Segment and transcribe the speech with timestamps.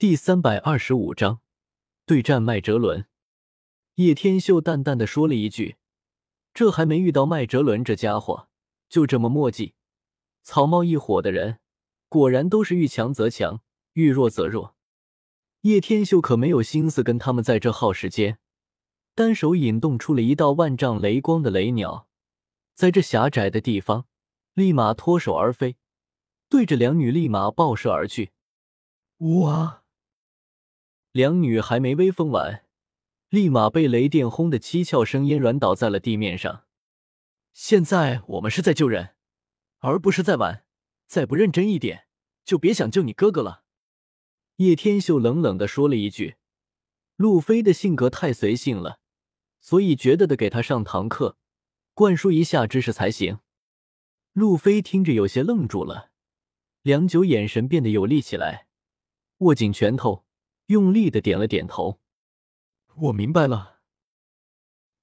[0.00, 1.40] 第三百二十五章
[2.06, 3.04] 对战麦哲伦。
[3.96, 5.76] 叶天秀淡淡的说了一句
[6.54, 8.48] ：“这还没遇到麦哲伦这家伙，
[8.88, 9.74] 就这么墨迹。”
[10.42, 11.58] 草帽一伙的人
[12.08, 13.60] 果然都是遇强则强，
[13.92, 14.74] 遇弱则弱。
[15.60, 18.38] 叶天秀可没有心思跟他们在这耗时间，
[19.14, 22.08] 单手引动出了一道万丈雷光的雷鸟，
[22.74, 24.06] 在这狭窄的地方
[24.54, 25.76] 立马脱手而飞，
[26.48, 28.30] 对着两女立马爆射而去。
[29.18, 29.79] 哇！
[31.12, 32.64] 两女还没威风完，
[33.30, 36.66] 立马被雷电轰得七窍生烟，软倒在了地面上。
[37.52, 39.16] 现在我们是在救人，
[39.80, 40.64] 而不是在玩。
[41.08, 42.06] 再不认真一点，
[42.44, 43.64] 就别想救你哥哥了。
[44.56, 46.36] 叶天秀冷冷的说了一句
[47.16, 49.00] ：“路飞的性格太随性了，
[49.60, 51.36] 所以觉得的给他上堂课，
[51.92, 53.40] 灌输一下知识才行。”
[54.32, 56.12] 路飞听着有些愣住了，
[56.82, 58.68] 良久，眼神变得有力起来，
[59.38, 60.24] 握紧拳头。
[60.70, 61.98] 用力的点了点头，
[62.94, 63.80] 我明白了。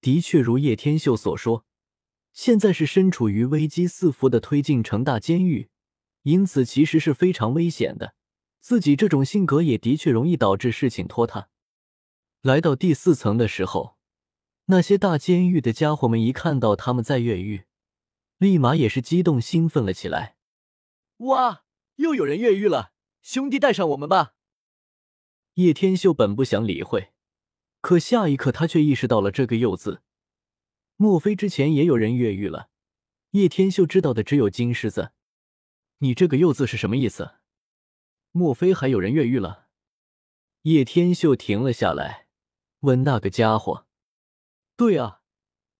[0.00, 1.66] 的确如叶天秀所说，
[2.32, 5.68] 现在是身处于危机四伏的推进城大监狱，
[6.22, 8.14] 因此其实是非常危险的。
[8.60, 11.50] 自己这种性格也的确容易导致事情拖沓。
[12.40, 13.98] 来到第四层的时候，
[14.64, 17.66] 那些大监狱的家伙们一看到他们在越狱，
[18.38, 20.36] 立马也是激动兴奋了起来。
[21.18, 21.64] 哇，
[21.96, 22.94] 又有人越狱了！
[23.20, 24.32] 兄弟，带上我们吧！
[25.60, 27.12] 叶天秀本不想理会，
[27.82, 30.00] 可下一刻他却意识到了这个“又”字。
[30.96, 32.70] 莫非之前也有人越狱了？
[33.32, 35.12] 叶天秀知道的只有金狮子。
[35.98, 37.32] 你这个“又”字是什么意思？
[38.32, 39.66] 莫非还有人越狱了？
[40.62, 42.28] 叶天秀停了下来，
[42.80, 43.86] 问那个家伙
[44.78, 45.20] ：“对啊，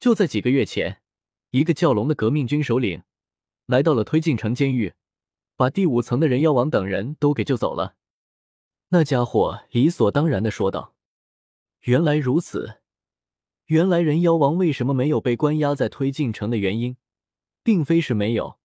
[0.00, 1.02] 就在几个月前，
[1.50, 3.04] 一个叫龙的革命军首领
[3.66, 4.94] 来到了推进城监狱，
[5.54, 7.94] 把第五层的人妖王等人都给救走了。”
[8.90, 10.94] 那家伙理所当然的说道
[11.84, 12.80] ：“原来如此，
[13.66, 16.96] 原来人妖王为什么没有被关押在推进城的原因，
[17.62, 18.58] 并非是没有，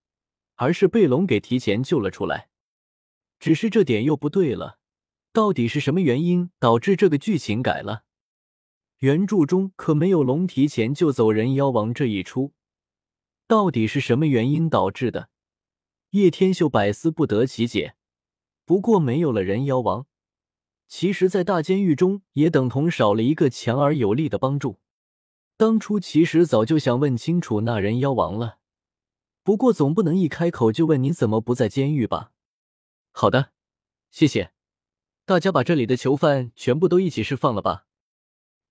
[0.55, 2.49] 而是被龙给提前救了出来。
[3.37, 4.79] 只是这点又不对了，
[5.33, 8.05] 到底是什么原因导致这个剧情改了？
[8.99, 12.53] 原著中可没有龙提前救走人妖王这一出，
[13.45, 15.27] 到底是什么原因导致的？
[16.11, 17.95] 叶天秀百思不得其解。
[18.63, 20.07] 不过没有了人妖王。”
[20.95, 24.77] 其实，在大监狱中也等同少了一个强而有力的帮助。
[25.57, 28.59] 当初其实早就想问清楚那人妖王了，
[29.41, 32.31] 不过总不能一开口就问你怎么不在监狱吧？
[33.11, 33.53] 好的，
[34.11, 34.51] 谢谢。
[35.25, 37.87] 大家把这里的囚犯全部都一起释放了吧。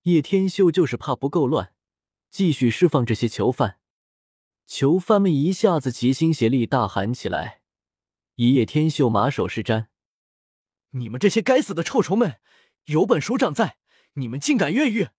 [0.03, 1.73] 叶天秀就是怕不够乱，
[2.31, 3.79] 继续释放这些囚犯。
[4.65, 7.59] 囚犯们一下子齐心协力，大喊起来，
[8.35, 9.87] 以叶天秀马首是瞻。
[10.95, 12.39] 你们这些该死的臭虫们，
[12.85, 13.77] 有本署长在，
[14.13, 15.09] 你们竟敢越狱！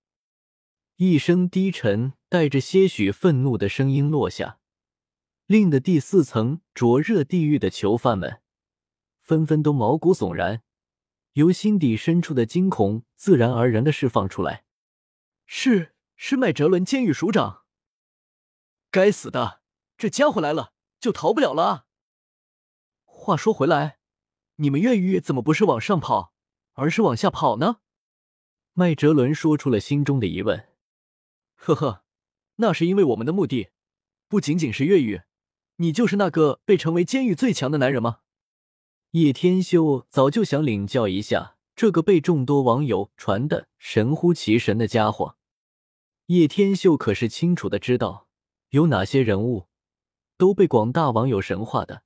[0.96, 4.60] 一声低沉、带着些许愤怒的声音落下，
[5.46, 8.40] 令的第四层灼热地狱的囚犯们
[9.20, 10.62] 纷纷都毛骨悚然，
[11.32, 14.64] 由心底深处的惊恐自然而然的释放出来。
[15.46, 17.64] 是是麦哲伦监狱署长。
[18.92, 19.60] 该死的，
[19.98, 21.86] 这家伙来了就逃不了了啊！
[23.02, 23.98] 话说回来。
[24.56, 26.32] 你们越狱怎么不是往上跑，
[26.74, 27.78] 而是往下跑呢？
[28.72, 30.68] 麦哲伦说出了心中的疑问。
[31.54, 32.04] 呵呵，
[32.56, 33.70] 那是因为我们的目的
[34.28, 35.22] 不仅仅是越狱。
[35.76, 38.20] 你就是那个被称为监狱最强的男人吗？
[39.10, 45.36] 叶天修早就想领教一下这个被众多网友传的神乎其神的家伙。
[46.26, 48.28] 叶天秀可是清楚的知道
[48.70, 49.66] 有哪些人物
[50.36, 52.04] 都被广大网友神化的。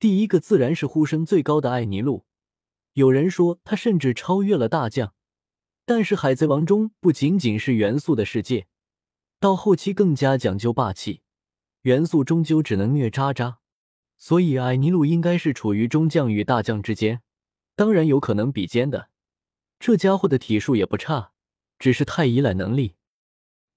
[0.00, 2.24] 第一个自然是呼声最高的艾尼路，
[2.94, 5.12] 有人说他甚至超越了大将。
[5.84, 8.66] 但是海贼王中不仅仅是元素的世界，
[9.38, 11.20] 到后期更加讲究霸气，
[11.82, 13.58] 元素终究只能虐渣渣，
[14.16, 17.20] 所以艾尼路应该是处于中将与大将之间，
[17.76, 19.10] 当然有可能比肩的。
[19.78, 21.32] 这家伙的体术也不差，
[21.78, 22.94] 只是太依赖能力。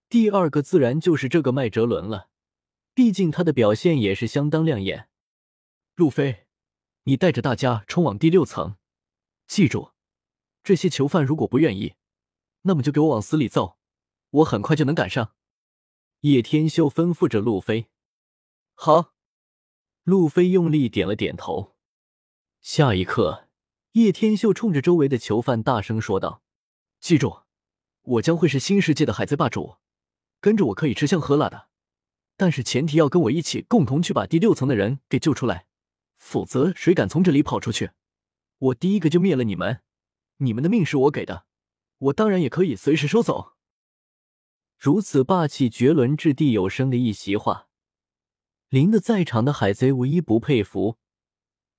[0.08, 2.30] 第二个自然就是这个麦哲伦了，
[2.94, 5.10] 毕竟他的表现也是相当亮眼。
[5.96, 6.48] 路飞，
[7.04, 8.78] 你带着大家冲往第六层。
[9.46, 9.92] 记住，
[10.64, 11.94] 这些囚犯如果不愿意，
[12.64, 13.78] 那么就给我往死里揍。
[14.32, 15.36] 我很快就能赶上。
[16.22, 17.92] 叶天秀吩咐着路飞。
[18.74, 19.14] 好，
[20.02, 21.76] 路飞用力点了点头。
[22.60, 23.48] 下一刻，
[23.92, 26.42] 叶天秀冲着周围的囚犯大声说道
[27.00, 27.44] ：“记住，
[28.02, 29.78] 我将会是新世界的海贼霸主，
[30.40, 31.68] 跟着我可以吃香喝辣的，
[32.36, 35.68] 但是前提要跟我一起共同去把第六层的人给救出来。”
[36.24, 37.92] 否则，谁敢从这里跑出去，
[38.58, 39.84] 我第一个就灭了你们。
[40.38, 41.46] 你们的命是我给的，
[41.98, 43.58] 我当然也可以随时收走。
[44.78, 47.68] 如此霸气绝伦、掷地有声的一席话，
[48.70, 50.98] 令得在场的海贼无一不佩服，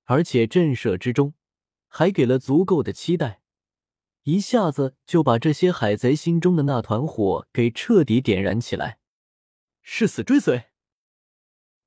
[0.03, 1.33] 而且震慑之中
[1.87, 3.41] 还给了足够的期待，
[4.23, 8.99] 一下子就把这些海贼心中的那团火给彻底点燃起来。
[9.81, 10.69] 誓死追随！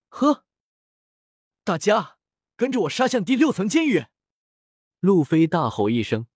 [0.09, 0.45] 呵，
[1.65, 2.18] 大家
[2.59, 4.07] 跟着我杀向第六层监狱！
[4.99, 6.27] 路飞大吼一声，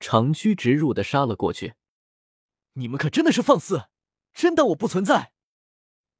[0.00, 1.74] 长驱直入的杀了过去。
[2.72, 3.90] 你们可真的是放肆！
[4.32, 5.34] 真当我不存在？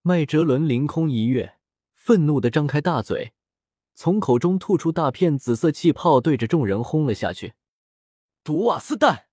[0.02, 1.58] 麦哲伦凌空一跃，
[1.94, 3.32] 愤怒的张开大嘴，
[3.94, 7.54] 从口中吐出大片紫色气泡，对着众人轰了下去。
[8.44, 9.28] 毒瓦斯弹，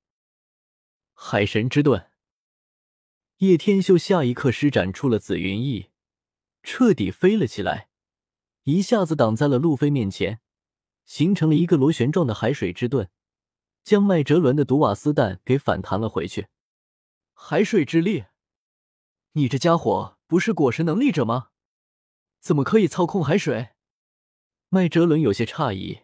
[1.14, 2.10] 海神之盾。
[3.40, 5.90] 叶天秀下一刻施展出了紫云翼，
[6.64, 7.90] 彻底飞了起来，
[8.64, 10.40] 一下子挡在了路飞面前，
[11.06, 13.10] 形成了一个螺旋状的海水之盾，
[13.84, 16.48] 将麦哲伦的毒瓦斯弹给反弹了回去。
[17.34, 18.26] 海水之力。
[19.34, 21.50] 你这家伙不是果实能力者吗？
[22.40, 23.70] 怎么可以操控海水？
[24.70, 26.02] 麦哲伦有些诧异，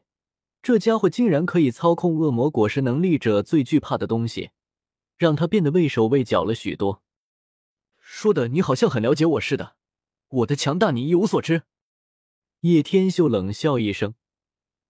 [0.61, 4.51] 这家伙竟然可以操控恶魔果实能力者最惧怕的东西，
[5.15, 7.03] 让他变得畏手畏脚了许多。
[7.99, 9.77] 说的你好像很了解我似的，
[10.27, 11.63] 我的强大你一无所知。
[12.61, 14.15] 叶天秀冷笑一声，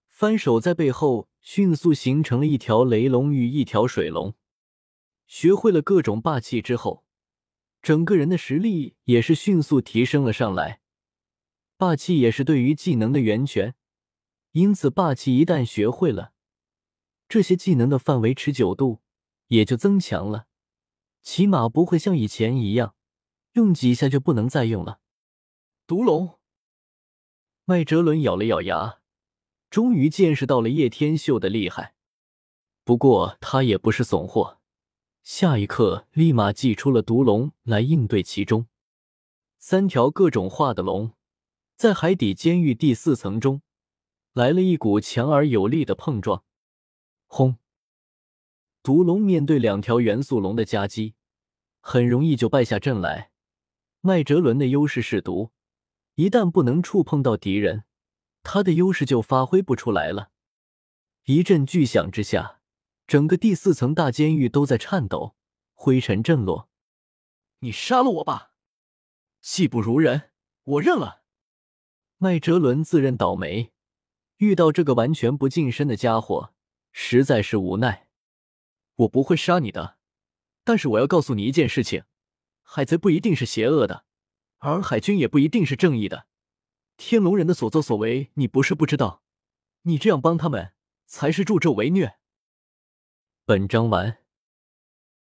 [0.08, 4.34] 翻手在背后迅速形成了一条雷龙与一条水龙。
[5.28, 7.06] 学会了各种霸气之后。
[7.82, 10.82] 整个人的实力也是迅速提升了上来，
[11.78, 13.76] 霸气也是对于技能的源泉，
[14.52, 16.34] 因此霸气一旦学会了，
[17.30, 19.00] 这些技能的范围持久度
[19.48, 20.48] 也就增强了，
[21.22, 22.96] 起码不会像以前一样
[23.54, 25.00] 用几下就不能再用了。
[25.88, 26.39] 毒龙，
[27.70, 28.98] 麦哲伦咬了咬牙，
[29.70, 31.94] 终于见识到了叶天秀的厉害，
[32.84, 34.58] 不过他也不是怂货。
[35.22, 38.66] 下一刻，立马祭出了毒龙来应对其中
[39.60, 41.12] 三条各种化的龙，
[41.76, 43.62] 在海底监狱第四层中
[44.34, 46.44] 来了一股强而有力的碰撞。
[47.28, 47.58] 轰！
[48.82, 51.14] 毒龙面对两条元素龙的夹击，
[51.82, 53.30] 很容易就败下阵来。
[54.02, 55.52] 麦哲伦的优势是毒，
[56.20, 57.86] 一旦不能触碰到敌人，
[58.44, 60.32] 他的优势就发挥不出来了。
[61.24, 62.60] 一阵巨响之下。
[63.08, 65.36] 整个第四层大监狱都在颤抖，
[65.74, 66.70] 灰尘震落。
[67.60, 68.52] 你杀了我吧，
[69.40, 70.32] 技不如人，
[70.64, 71.24] 我认了。
[72.18, 73.72] 麦哲伦自认倒霉，
[74.38, 76.54] 遇到这个完全不近身的家伙，
[76.92, 78.10] 实在是无奈。
[78.98, 79.98] 我不会杀你的，
[80.66, 82.04] 但是我要告诉你一件事情：
[82.62, 84.06] 海贼不一定是邪恶的，
[84.60, 86.28] 而海军也不一定是正义的。
[86.98, 89.24] 天龙人的所作所为，你不是不知道。
[89.84, 90.74] 你这样帮他们，
[91.06, 92.18] 才是助纣为虐。
[93.46, 94.19] 本章完。